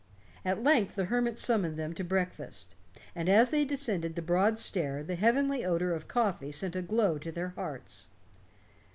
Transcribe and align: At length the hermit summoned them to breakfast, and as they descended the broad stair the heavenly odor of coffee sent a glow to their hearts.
At 0.43 0.63
length 0.63 0.95
the 0.95 1.05
hermit 1.05 1.37
summoned 1.37 1.77
them 1.77 1.93
to 1.93 2.03
breakfast, 2.03 2.73
and 3.13 3.29
as 3.29 3.51
they 3.51 3.63
descended 3.65 4.15
the 4.15 4.23
broad 4.23 4.57
stair 4.57 5.03
the 5.03 5.13
heavenly 5.13 5.63
odor 5.63 5.93
of 5.93 6.07
coffee 6.07 6.51
sent 6.51 6.75
a 6.75 6.81
glow 6.81 7.19
to 7.19 7.31
their 7.31 7.49
hearts. 7.49 8.07